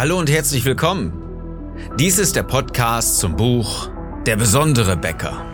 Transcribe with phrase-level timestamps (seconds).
[0.00, 1.12] Hallo und herzlich willkommen.
[1.98, 3.90] Dies ist der Podcast zum Buch
[4.24, 5.44] Der besondere Bäcker.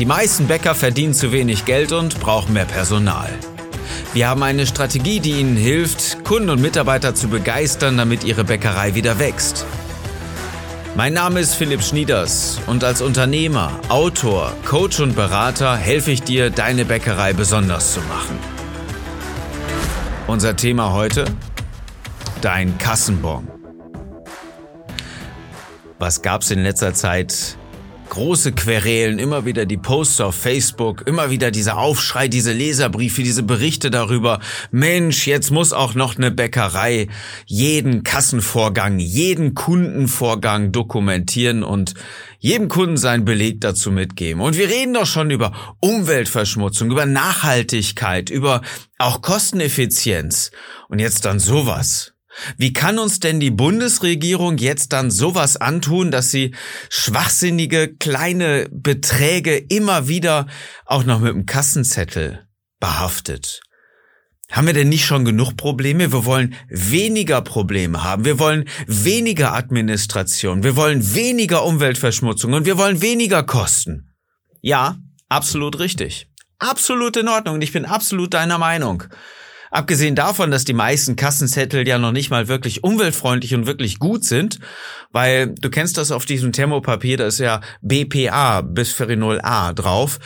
[0.00, 3.30] Die meisten Bäcker verdienen zu wenig Geld und brauchen mehr Personal.
[4.12, 8.96] Wir haben eine Strategie, die ihnen hilft, Kunden und Mitarbeiter zu begeistern, damit ihre Bäckerei
[8.96, 9.66] wieder wächst.
[10.94, 16.50] Mein Name ist Philipp Schnieders und als Unternehmer, Autor, Coach und Berater helfe ich dir,
[16.50, 18.38] deine Bäckerei besonders zu machen.
[20.26, 21.24] Unser Thema heute?
[22.42, 23.48] Dein Kassenbon.
[25.98, 27.56] Was gab's in letzter Zeit
[28.12, 33.42] große Querelen, immer wieder die Posts auf Facebook, immer wieder dieser Aufschrei, diese Leserbriefe, diese
[33.42, 34.38] Berichte darüber,
[34.70, 37.08] Mensch, jetzt muss auch noch eine Bäckerei
[37.46, 41.94] jeden Kassenvorgang, jeden Kundenvorgang dokumentieren und
[42.38, 44.42] jedem Kunden seinen Beleg dazu mitgeben.
[44.42, 48.60] Und wir reden doch schon über Umweltverschmutzung, über Nachhaltigkeit, über
[48.98, 50.50] auch Kosteneffizienz.
[50.90, 52.12] Und jetzt dann sowas.
[52.56, 56.54] Wie kann uns denn die Bundesregierung jetzt dann sowas antun, dass sie
[56.88, 60.46] schwachsinnige kleine Beträge immer wieder
[60.86, 62.46] auch noch mit dem Kassenzettel
[62.80, 63.60] behaftet?
[64.50, 66.12] Haben wir denn nicht schon genug Probleme?
[66.12, 68.26] Wir wollen weniger Probleme haben.
[68.26, 70.62] Wir wollen weniger Administration.
[70.62, 74.12] Wir wollen weniger Umweltverschmutzung und wir wollen weniger Kosten.
[74.60, 74.96] Ja,
[75.30, 76.28] absolut richtig.
[76.58, 77.62] Absolut in Ordnung.
[77.62, 79.04] Ich bin absolut deiner Meinung.
[79.72, 84.24] Abgesehen davon, dass die meisten Kassenzettel ja noch nicht mal wirklich umweltfreundlich und wirklich gut
[84.24, 84.60] sind,
[85.10, 90.18] weil du kennst das auf diesem Thermopapier, da ist ja BPA, Bisphenol A drauf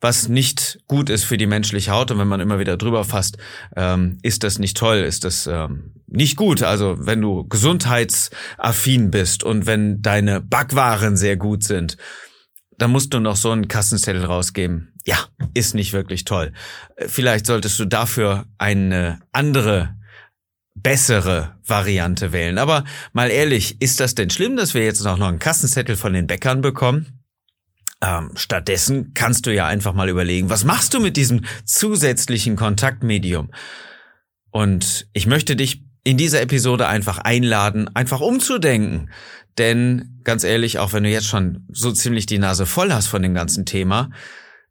[0.00, 2.10] was nicht gut ist für die menschliche Haut.
[2.10, 3.38] Und wenn man immer wieder drüber fasst,
[3.76, 6.62] ähm, ist das nicht toll, ist das ähm, nicht gut.
[6.62, 11.96] Also wenn du gesundheitsaffin bist und wenn deine Backwaren sehr gut sind,
[12.78, 14.95] dann musst du noch so einen Kassenzettel rausgeben.
[15.06, 15.18] Ja,
[15.54, 16.52] ist nicht wirklich toll.
[16.98, 19.94] Vielleicht solltest du dafür eine andere
[20.74, 22.58] bessere Variante wählen.
[22.58, 26.26] Aber mal ehrlich, ist das denn schlimm, dass wir jetzt noch einen Kassenzettel von den
[26.26, 27.24] Bäckern bekommen?
[28.02, 33.50] Ähm, stattdessen kannst du ja einfach mal überlegen, was machst du mit diesem zusätzlichen Kontaktmedium?
[34.50, 39.10] Und ich möchte dich in dieser Episode einfach einladen, einfach umzudenken.
[39.56, 43.22] Denn ganz ehrlich, auch wenn du jetzt schon so ziemlich die Nase voll hast von
[43.22, 44.10] dem ganzen Thema,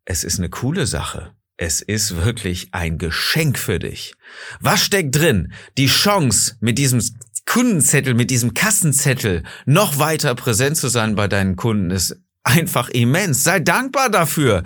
[0.06, 1.32] es ist eine coole Sache.
[1.58, 4.14] Es ist wirklich ein Geschenk für dich.
[4.60, 5.54] Was steckt drin?
[5.78, 7.02] Die Chance, mit diesem
[7.46, 13.44] Kundenzettel, mit diesem Kassenzettel noch weiter präsent zu sein bei deinen Kunden ist einfach immens.
[13.44, 14.64] Sei dankbar dafür,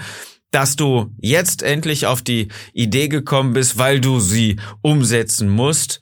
[0.51, 6.01] dass du jetzt endlich auf die Idee gekommen bist, weil du sie umsetzen musst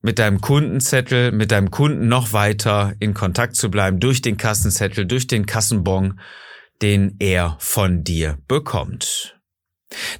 [0.00, 5.04] mit deinem Kundenzettel, mit deinem Kunden noch weiter in Kontakt zu bleiben durch den Kassenzettel,
[5.04, 6.18] durch den Kassenbon,
[6.82, 9.36] den er von dir bekommt.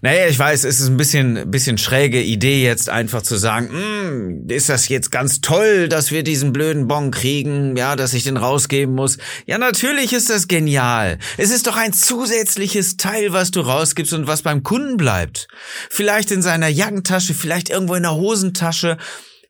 [0.01, 4.49] Naja, ich weiß, es ist ein bisschen, bisschen schräge Idee jetzt einfach zu sagen, hm,
[4.49, 8.37] ist das jetzt ganz toll, dass wir diesen blöden Bon kriegen, ja, dass ich den
[8.37, 9.19] rausgeben muss.
[9.47, 11.19] Ja, natürlich ist das genial.
[11.37, 15.49] Es ist doch ein zusätzliches Teil, was du rausgibst und was beim Kunden bleibt.
[15.91, 18.97] Vielleicht in seiner Jackentasche, vielleicht irgendwo in der Hosentasche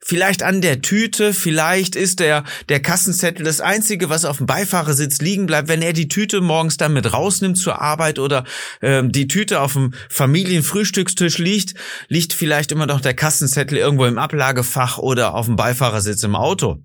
[0.06, 5.20] vielleicht an der Tüte, vielleicht ist der, der Kassenzettel das einzige, was auf dem Beifahrersitz
[5.20, 8.44] liegen bleibt, wenn er die Tüte morgens dann mit rausnimmt zur Arbeit oder
[8.82, 11.74] ähm, die Tüte auf dem Familienfrühstückstisch liegt,
[12.06, 16.78] liegt vielleicht immer noch der Kassenzettel irgendwo im Ablagefach oder auf dem Beifahrersitz im Auto.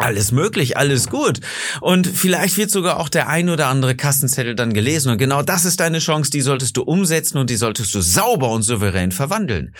[0.00, 1.40] Alles möglich, alles gut.
[1.80, 5.10] Und vielleicht wird sogar auch der ein oder andere Kassenzettel dann gelesen.
[5.10, 8.50] Und genau das ist deine Chance, die solltest du umsetzen und die solltest du sauber
[8.52, 9.74] und souverän verwandeln.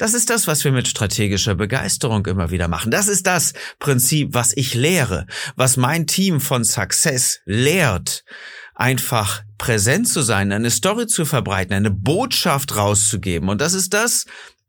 [0.00, 2.90] Das ist das, was wir mit strategischer Begeisterung immer wieder machen.
[2.90, 8.24] Das ist das Prinzip, was ich lehre, was mein Team von Success lehrt.
[8.74, 13.50] Einfach präsent zu sein, eine Story zu verbreiten, eine Botschaft rauszugeben.
[13.50, 14.24] Und das ist das,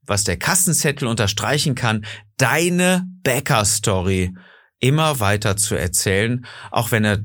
[0.05, 2.05] was der Kassenzettel unterstreichen kann,
[2.35, 4.33] deine Bäcker-Story
[4.79, 7.19] immer weiter zu erzählen, auch wenn er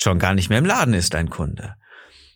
[0.00, 1.76] schon gar nicht mehr im Laden ist, ein Kunde.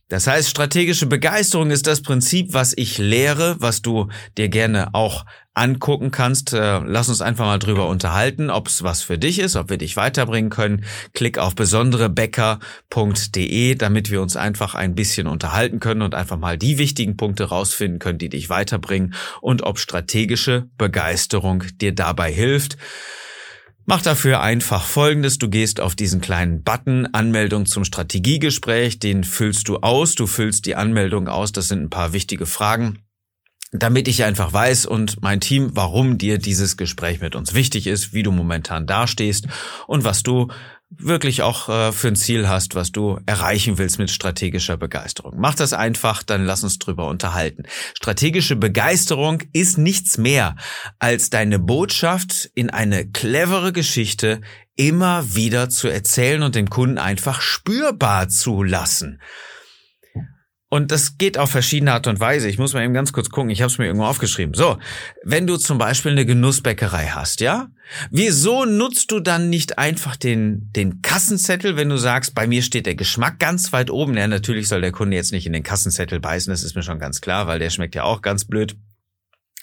[0.09, 4.07] Das heißt, strategische Begeisterung ist das Prinzip, was ich lehre, was du
[4.39, 6.53] dir gerne auch angucken kannst.
[6.53, 9.78] Äh, lass uns einfach mal drüber unterhalten, ob es was für dich ist, ob wir
[9.78, 10.84] dich weiterbringen können.
[11.13, 16.78] Klick auf besonderebäcker.de, damit wir uns einfach ein bisschen unterhalten können und einfach mal die
[16.78, 22.77] wichtigen Punkte rausfinden können, die dich weiterbringen und ob strategische Begeisterung dir dabei hilft.
[23.88, 25.38] Mach dafür einfach Folgendes.
[25.38, 28.98] Du gehst auf diesen kleinen Button Anmeldung zum Strategiegespräch.
[28.98, 30.16] Den füllst du aus.
[30.16, 31.53] Du füllst die Anmeldung aus.
[31.53, 32.98] Das sind ein paar wichtige Fragen
[33.72, 38.12] damit ich einfach weiß und mein Team, warum dir dieses Gespräch mit uns wichtig ist,
[38.12, 39.48] wie du momentan dastehst
[39.86, 40.48] und was du
[40.91, 45.34] wirklich auch äh, für ein Ziel hast, was du erreichen willst mit strategischer Begeisterung.
[45.36, 47.65] Mach das einfach, dann lass uns drüber unterhalten.
[47.94, 50.56] Strategische Begeisterung ist nichts mehr
[50.98, 54.41] als deine Botschaft in eine clevere Geschichte
[54.77, 59.21] immer wieder zu erzählen und den Kunden einfach spürbar zu lassen.
[60.77, 62.51] Und das geht auf verschiedene Art und Weise.
[62.51, 63.49] Ich muss mal eben ganz kurz gucken.
[63.49, 64.53] Ich habe es mir irgendwo aufgeschrieben.
[64.53, 64.78] So,
[65.25, 67.69] wenn du zum Beispiel eine Genussbäckerei hast, ja,
[68.11, 72.84] wieso nutzt du dann nicht einfach den den Kassenzettel, wenn du sagst, bei mir steht
[72.84, 74.19] der Geschmack ganz weit oben?
[74.19, 76.51] Ja, natürlich soll der Kunde jetzt nicht in den Kassenzettel beißen.
[76.51, 78.77] Das ist mir schon ganz klar, weil der schmeckt ja auch ganz blöd.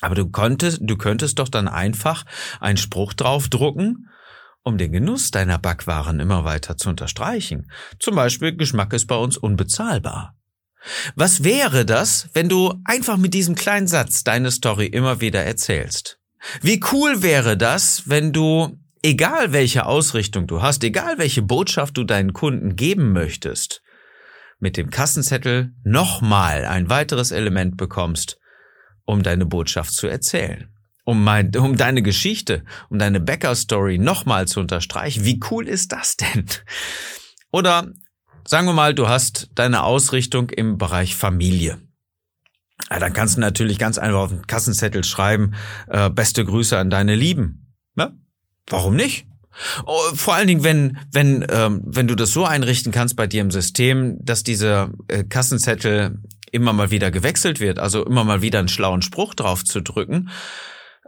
[0.02, 2.26] Aber du könntest, du könntest doch dann einfach
[2.60, 4.10] einen Spruch draufdrucken
[4.66, 7.70] um den Genuss deiner Backwaren immer weiter zu unterstreichen.
[8.00, 10.38] Zum Beispiel, Geschmack ist bei uns unbezahlbar.
[11.16, 16.20] Was wäre das, wenn du einfach mit diesem kleinen Satz deine Story immer wieder erzählst?
[16.62, 22.04] Wie cool wäre das, wenn du, egal welche Ausrichtung du hast, egal welche Botschaft du
[22.04, 23.82] deinen Kunden geben möchtest,
[24.60, 28.40] mit dem Kassenzettel nochmal ein weiteres Element bekommst,
[29.06, 30.70] um deine Botschaft zu erzählen.
[31.06, 35.26] Um, mein, um deine Geschichte, um deine Bäcker-Story nochmal zu unterstreichen.
[35.26, 36.46] Wie cool ist das denn?
[37.52, 37.92] Oder
[38.46, 41.80] Sagen wir mal, du hast deine Ausrichtung im Bereich Familie.
[42.90, 45.54] Ja, dann kannst du natürlich ganz einfach auf den Kassenzettel schreiben,
[45.88, 47.76] äh, beste Grüße an deine Lieben.
[47.96, 48.12] Ja?
[48.68, 49.28] Warum nicht?
[49.86, 53.42] Oh, vor allen Dingen, wenn, wenn, ähm, wenn du das so einrichten kannst bei dir
[53.42, 56.20] im System, dass dieser äh, Kassenzettel
[56.52, 60.30] immer mal wieder gewechselt wird, also immer mal wieder einen schlauen Spruch drauf zu drücken,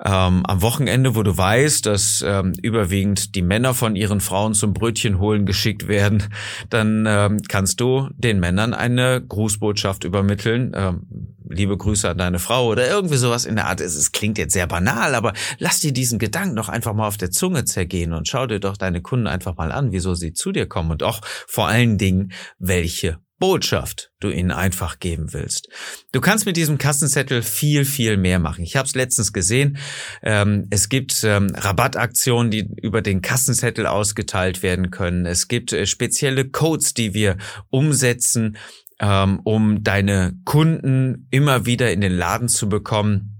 [0.03, 4.73] ähm, am Wochenende, wo du weißt, dass ähm, überwiegend die Männer von ihren Frauen zum
[4.73, 6.23] Brötchen holen geschickt werden,
[6.69, 10.73] dann ähm, kannst du den Männern eine Grußbotschaft übermitteln.
[10.75, 13.79] Ähm, liebe Grüße an deine Frau oder irgendwie sowas in der Art.
[13.79, 17.17] Es, es klingt jetzt sehr banal, aber lass dir diesen Gedanken doch einfach mal auf
[17.17, 20.51] der Zunge zergehen und schau dir doch deine Kunden einfach mal an, wieso sie zu
[20.51, 25.67] dir kommen und auch vor allen Dingen, welche Botschaft du ihnen einfach geben willst.
[26.11, 28.63] Du kannst mit diesem Kassenzettel viel, viel mehr machen.
[28.63, 29.77] Ich habe es letztens gesehen.
[30.23, 35.25] Ähm, es gibt ähm, Rabattaktionen, die über den Kassenzettel ausgeteilt werden können.
[35.25, 37.37] Es gibt äh, spezielle Codes, die wir
[37.69, 38.57] umsetzen,
[38.99, 43.34] ähm, um deine Kunden immer wieder in den Laden zu bekommen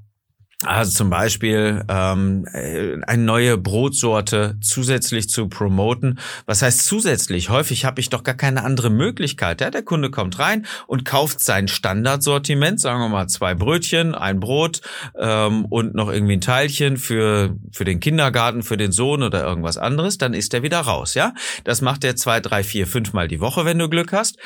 [0.65, 6.19] also zum Beispiel ähm, äh, eine neue Brotsorte zusätzlich zu promoten.
[6.45, 7.49] Was heißt zusätzlich?
[7.49, 9.61] Häufig habe ich doch gar keine andere Möglichkeit.
[9.61, 14.39] Ja, der Kunde kommt rein und kauft sein Standardsortiment, sagen wir mal zwei Brötchen, ein
[14.39, 14.81] Brot
[15.17, 19.77] ähm, und noch irgendwie ein Teilchen für für den Kindergarten, für den Sohn oder irgendwas
[19.77, 20.17] anderes.
[20.17, 21.13] Dann ist er wieder raus.
[21.13, 21.33] Ja,
[21.63, 24.37] das macht er zwei, drei, vier, fünf Mal die Woche, wenn du Glück hast.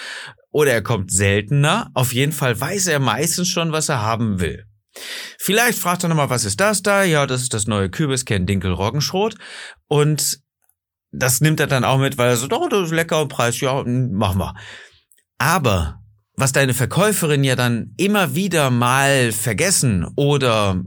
[0.51, 1.91] Oder er kommt seltener.
[1.93, 4.68] Auf jeden Fall weiß er meistens schon, was er haben will.
[5.37, 7.03] Vielleicht fragt er nochmal, was ist das da?
[7.03, 9.35] Ja, das ist das neue Kürbiskern Dinkel Roggenschrot.
[9.87, 10.39] Und
[11.11, 13.83] das nimmt er dann auch mit, weil er so, oh, das ist lecker Preis, ja,
[13.83, 14.55] machen wir.
[15.37, 15.98] Aber
[16.39, 20.81] was deine Verkäuferin ja dann immer wieder mal vergessen oder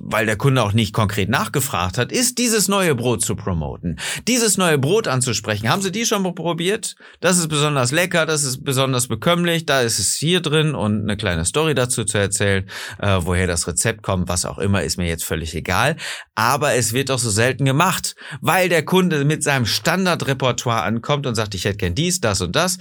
[0.00, 3.98] weil der Kunde auch nicht konkret nachgefragt hat, ist dieses neue Brot zu promoten.
[4.26, 5.68] Dieses neue Brot anzusprechen.
[5.68, 6.96] Haben Sie die schon probiert?
[7.20, 11.16] Das ist besonders lecker, das ist besonders bekömmlich, da ist es hier drin und eine
[11.16, 12.68] kleine Story dazu zu erzählen,
[12.98, 15.96] äh, woher das Rezept kommt, was auch immer, ist mir jetzt völlig egal.
[16.34, 21.34] Aber es wird doch so selten gemacht, weil der Kunde mit seinem Standardrepertoire ankommt und
[21.34, 22.78] sagt, ich hätte gern dies, das und das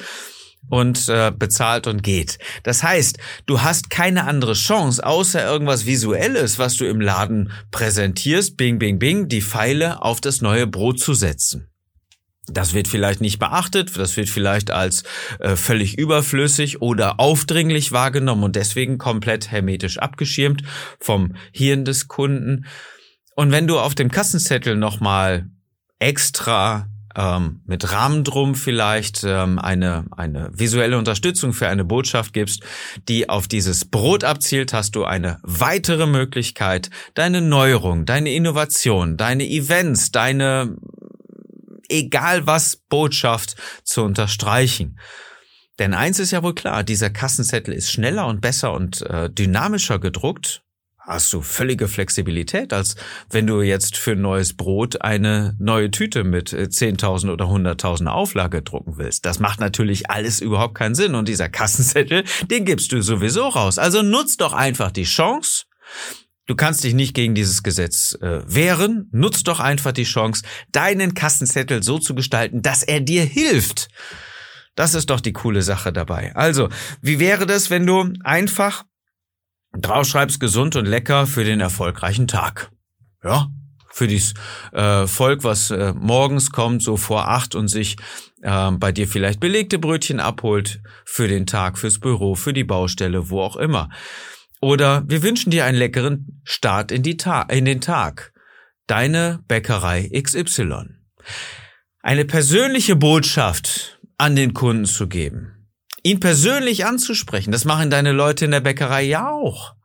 [0.69, 2.37] und äh, bezahlt und geht.
[2.63, 8.57] Das heißt, du hast keine andere Chance, außer irgendwas Visuelles, was du im Laden präsentierst,
[8.57, 11.69] bing, bing, bing, die Pfeile auf das neue Brot zu setzen.
[12.49, 15.03] Das wird vielleicht nicht beachtet, das wird vielleicht als
[15.39, 20.63] äh, völlig überflüssig oder aufdringlich wahrgenommen und deswegen komplett hermetisch abgeschirmt
[20.99, 22.65] vom Hirn des Kunden.
[23.35, 25.49] Und wenn du auf dem Kassenzettel nochmal
[25.99, 32.63] extra ähm, mit Rahmen drum vielleicht ähm, eine, eine visuelle Unterstützung für eine Botschaft gibst,
[33.09, 39.47] die auf dieses Brot abzielt, hast du eine weitere Möglichkeit, deine Neuerung, deine Innovation, deine
[39.47, 40.77] Events, deine
[41.89, 44.99] egal was Botschaft zu unterstreichen.
[45.79, 49.99] Denn eins ist ja wohl klar, dieser Kassenzettel ist schneller und besser und äh, dynamischer
[49.99, 50.63] gedruckt
[51.07, 52.97] hast du völlige Flexibilität, als
[53.29, 58.07] wenn du jetzt für ein neues Brot eine neue Tüte mit 10.000 äh, oder 100.000
[58.07, 59.25] Auflage drucken willst.
[59.25, 63.79] Das macht natürlich alles überhaupt keinen Sinn und dieser Kassenzettel, den gibst du sowieso raus.
[63.79, 65.63] Also nutz doch einfach die Chance.
[66.45, 69.09] Du kannst dich nicht gegen dieses Gesetz äh, wehren.
[69.11, 73.89] Nutz doch einfach die Chance, deinen Kassenzettel so zu gestalten, dass er dir hilft.
[74.75, 76.35] Das ist doch die coole Sache dabei.
[76.35, 76.69] Also,
[77.01, 78.83] wie wäre das, wenn du einfach
[79.81, 82.71] draufschreibst gesund und lecker für den erfolgreichen Tag.
[83.23, 83.47] Ja,
[83.97, 84.33] für dieses
[84.73, 87.97] äh, Volk, was äh, morgens kommt, so vor acht und sich
[88.41, 93.29] äh, bei dir vielleicht belegte Brötchen abholt für den Tag, fürs Büro, für die Baustelle,
[93.29, 93.89] wo auch immer.
[94.61, 98.33] Oder wir wünschen dir einen leckeren Start in, die Ta in den Tag.
[98.85, 100.85] Deine Bäckerei XY.
[102.01, 105.56] Eine persönliche Botschaft an den Kunden zu geben.
[106.07, 107.51] Ihn persönlich anzusprechen.
[107.51, 109.75] Das machen deine Leute in der Bäckerei ja auch.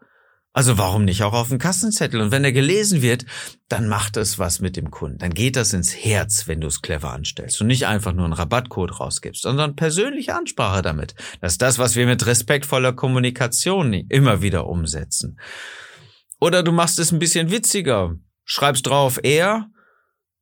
[0.52, 2.20] Also warum nicht auch auf dem Kassenzettel?
[2.20, 3.26] Und wenn er gelesen wird,
[3.68, 5.18] dann macht es was mit dem Kunden.
[5.18, 8.34] Dann geht das ins Herz, wenn du es clever anstellst und nicht einfach nur einen
[8.34, 11.16] Rabattcode rausgibst, sondern persönliche Ansprache damit.
[11.40, 15.40] Das ist das, was wir mit respektvoller Kommunikation immer wieder umsetzen.
[16.38, 18.14] Oder du machst es ein bisschen witziger.
[18.44, 19.66] Schreibst drauf, er,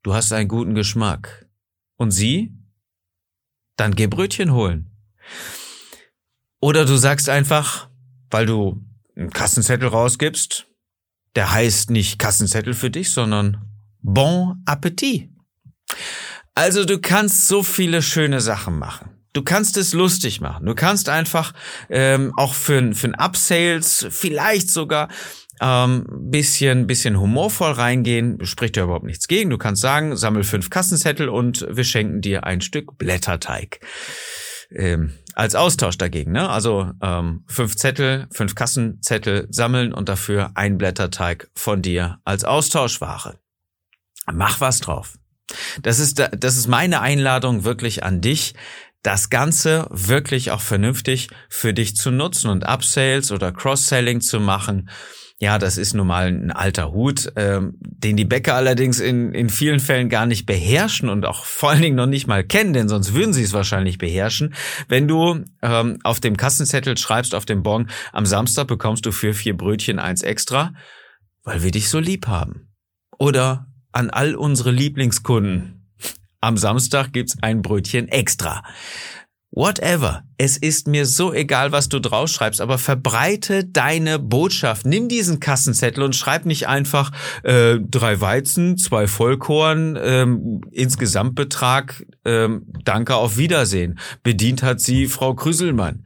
[0.02, 1.48] du hast einen guten Geschmack.
[1.96, 2.52] Und sie?
[3.76, 4.94] Dann geh Brötchen holen.
[6.60, 7.88] Oder du sagst einfach,
[8.30, 8.82] weil du
[9.16, 10.66] einen Kassenzettel rausgibst,
[11.36, 13.66] der heißt nicht Kassenzettel für dich, sondern
[14.02, 15.30] Bon Appetit.
[16.54, 19.10] Also du kannst so viele schöne Sachen machen.
[19.32, 20.66] Du kannst es lustig machen.
[20.66, 21.54] Du kannst einfach
[21.88, 25.08] ähm, auch für, für ein Upsales vielleicht sogar
[25.60, 28.44] ähm, bisschen, bisschen humorvoll reingehen.
[28.44, 29.50] Spricht ja überhaupt nichts gegen.
[29.50, 33.80] Du kannst sagen, sammel fünf Kassenzettel und wir schenken dir ein Stück Blätterteig
[34.74, 36.32] ähm, als Austausch dagegen.
[36.32, 36.48] Ne?
[36.48, 43.38] Also ähm, fünf Zettel, fünf Kassenzettel sammeln und dafür ein Blätterteig von dir als Austauschware.
[44.32, 45.18] Mach was drauf.
[45.82, 48.54] Das ist, das ist meine Einladung wirklich an dich,
[49.02, 54.90] das Ganze wirklich auch vernünftig für dich zu nutzen und Upsales oder Cross-Selling zu machen
[55.42, 59.48] ja, das ist nun mal ein alter Hut, ähm, den die Bäcker allerdings in, in
[59.48, 62.90] vielen Fällen gar nicht beherrschen und auch vor allen Dingen noch nicht mal kennen, denn
[62.90, 64.54] sonst würden sie es wahrscheinlich beherrschen.
[64.86, 69.32] Wenn du ähm, auf dem Kassenzettel schreibst, auf dem Bon, am Samstag bekommst du für
[69.32, 70.74] vier Brötchen eins extra,
[71.42, 72.68] weil wir dich so lieb haben.
[73.18, 75.90] Oder an all unsere Lieblingskunden.
[76.42, 78.62] Am Samstag gibt's ein Brötchen extra.
[79.52, 80.22] Whatever.
[80.38, 84.86] Es ist mir so egal, was du draufschreibst, aber verbreite deine Botschaft.
[84.86, 87.10] Nimm diesen Kassenzettel und schreib nicht einfach
[87.42, 93.98] äh, drei Weizen, zwei Vollkorn, ähm, Insgesamtbetrag, ähm, danke, auf Wiedersehen.
[94.22, 96.04] Bedient hat sie Frau Krüselmann.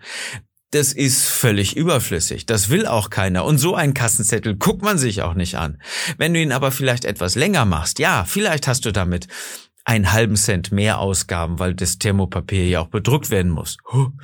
[0.71, 2.47] Das ist völlig überflüssig.
[2.47, 3.45] Das will auch keiner.
[3.45, 5.81] Und so einen Kassenzettel guckt man sich auch nicht an.
[6.17, 9.29] Wenn du ihn aber vielleicht etwas länger machst, ja, vielleicht hast du damit
[9.85, 13.77] einen halben Cent mehr Ausgaben, weil das Thermopapier ja auch bedruckt werden muss.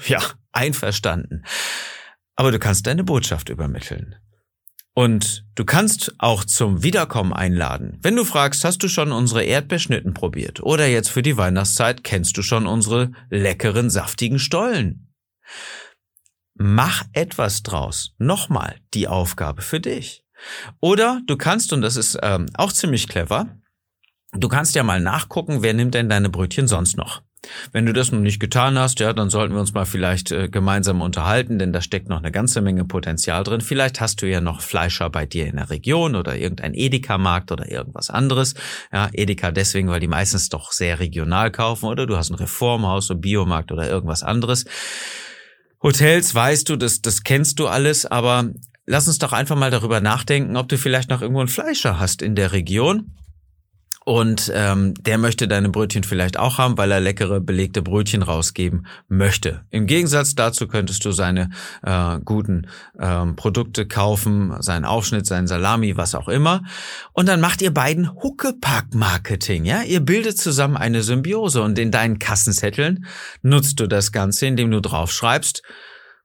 [0.07, 0.21] Ja,
[0.53, 1.45] einverstanden.
[2.35, 4.17] Aber du kannst deine Botschaft übermitteln.
[4.93, 7.99] Und du kannst auch zum Wiederkommen einladen.
[8.03, 10.61] Wenn du fragst, hast du schon unsere Erdbeerschnitten probiert?
[10.63, 15.15] Oder jetzt für die Weihnachtszeit kennst du schon unsere leckeren, saftigen Stollen?
[16.55, 18.15] Mach etwas draus.
[18.19, 20.25] Nochmal die Aufgabe für dich.
[20.81, 23.60] Oder du kannst, und das ist ähm, auch ziemlich clever,
[24.33, 27.23] Du kannst ja mal nachgucken, wer nimmt denn deine Brötchen sonst noch?
[27.73, 30.49] Wenn du das noch nicht getan hast, ja, dann sollten wir uns mal vielleicht äh,
[30.49, 33.63] gemeinsam unterhalten, denn da steckt noch eine ganze Menge Potenzial drin.
[33.63, 37.71] Vielleicht hast du ja noch Fleischer bei dir in der Region oder irgendein Edeka-Markt oder
[37.71, 38.55] irgendwas anderes.
[38.93, 43.11] Ja, Edeka deswegen, weil die meistens doch sehr regional kaufen oder du hast ein Reformhaus,
[43.11, 44.67] ein Biomarkt oder irgendwas anderes.
[45.83, 48.51] Hotels, weißt du, das, das kennst du alles, aber
[48.85, 52.21] lass uns doch einfach mal darüber nachdenken, ob du vielleicht noch irgendwo einen Fleischer hast
[52.21, 53.15] in der Region
[54.07, 58.87] und ähm, der möchte deine Brötchen vielleicht auch haben, weil er leckere belegte Brötchen rausgeben
[59.09, 59.61] möchte.
[59.71, 61.51] Im Gegensatz dazu könntest du seine
[61.83, 62.67] äh, guten
[62.99, 66.63] ähm, Produkte kaufen, seinen Aufschnitt, seinen Salami, was auch immer.
[67.13, 69.67] Und dann macht ihr beiden Huckepack-Marketing.
[69.67, 73.05] Ja, ihr bildet zusammen eine Symbiose und in deinen Kassenzetteln
[73.43, 75.63] nutzt du das Ganze, indem du draufschreibst.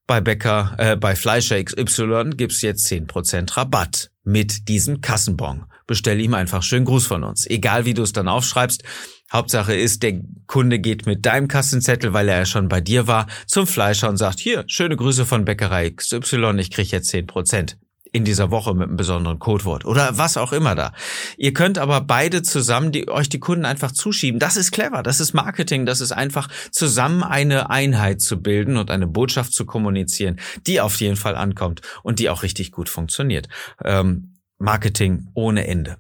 [0.08, 6.20] Bei Bäcker, äh, bei Fleischer XY gibt's jetzt zehn Prozent Rabatt mit diesem Kassenbon bestell
[6.20, 7.46] ihm einfach schönen Gruß von uns.
[7.48, 8.84] Egal wie du es dann aufschreibst.
[9.32, 13.28] Hauptsache ist, der Kunde geht mit deinem Kassenzettel, weil er ja schon bei dir war,
[13.48, 17.78] zum Fleischer und sagt, hier, schöne Grüße von Bäckerei XY, ich krieg jetzt zehn Prozent
[18.16, 20.94] in dieser Woche mit einem besonderen Codewort oder was auch immer da.
[21.38, 24.40] Ihr könnt aber beide zusammen die, euch die Kunden einfach zuschieben.
[24.40, 28.90] Das ist clever, das ist Marketing, das ist einfach zusammen eine Einheit zu bilden und
[28.90, 33.50] eine Botschaft zu kommunizieren, die auf jeden Fall ankommt und die auch richtig gut funktioniert.
[33.84, 35.98] Ähm, Marketing ohne Ende.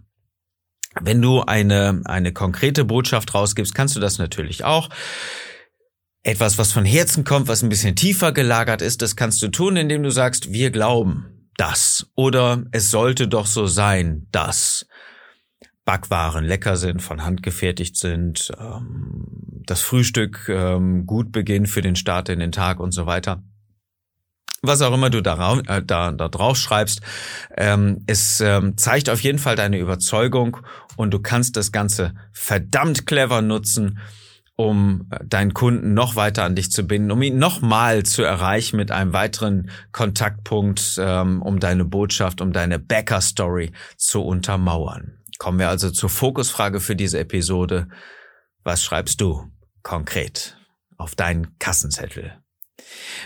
[1.01, 4.89] Wenn du eine, eine konkrete Botschaft rausgibst, kannst du das natürlich auch.
[6.23, 9.75] Etwas, was von Herzen kommt, was ein bisschen tiefer gelagert ist, das kannst du tun,
[9.75, 12.09] indem du sagst, wir glauben das.
[12.15, 14.87] Oder es sollte doch so sein, dass
[15.83, 19.27] Backwaren lecker sind, von Hand gefertigt sind, ähm,
[19.65, 23.43] das Frühstück ähm, gut beginnt für den Start in den Tag und so weiter.
[24.67, 27.01] Was auch immer du da, äh, da, da drauf schreibst.
[27.55, 30.57] Ähm, es ähm, zeigt auf jeden Fall deine Überzeugung
[30.95, 33.99] und du kannst das Ganze verdammt clever nutzen,
[34.55, 38.77] um äh, deinen Kunden noch weiter an dich zu binden, um ihn nochmal zu erreichen
[38.77, 45.19] mit einem weiteren Kontaktpunkt, ähm, um deine Botschaft, um deine Bäcker-Story zu untermauern.
[45.37, 47.87] Kommen wir also zur Fokusfrage für diese Episode.
[48.63, 49.51] Was schreibst du
[49.83, 50.57] konkret
[50.97, 52.44] auf deinen Kassenzettel?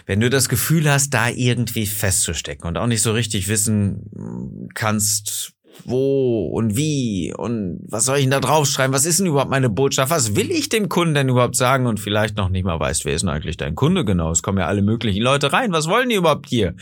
[0.06, 5.54] Wenn du das Gefühl hast, da irgendwie festzustecken und auch nicht so richtig wissen kannst,
[5.86, 8.94] wo und wie und was soll ich denn da draufschreiben?
[8.94, 10.12] Was ist denn überhaupt meine Botschaft?
[10.12, 11.86] Was will ich dem Kunden denn überhaupt sagen?
[11.86, 14.32] Und vielleicht noch nicht mal weißt, wer ist denn eigentlich dein Kunde genau?
[14.32, 15.72] Es kommen ja alle möglichen Leute rein.
[15.72, 16.76] Was wollen die überhaupt hier?